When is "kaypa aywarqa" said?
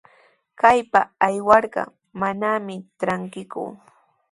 0.61-1.81